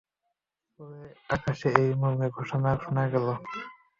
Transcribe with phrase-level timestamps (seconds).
[0.79, 1.01] পরে
[1.29, 3.59] আকাশ থেকে এ মর্মে ঘোষণা শোনা গেলঃ কায়ল!